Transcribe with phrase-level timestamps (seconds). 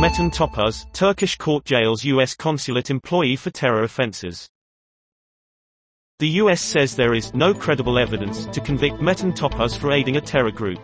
[0.00, 2.34] Metin Topuz, Turkish court jails U.S.
[2.34, 4.48] consulate employee for terror offenses.
[6.20, 6.62] The U.S.
[6.62, 10.80] says there is no credible evidence to convict Metin Topuz for aiding a terror group.